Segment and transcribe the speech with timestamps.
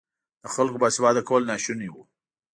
[0.43, 2.03] د خلکو باسواده کول ناشوني وو.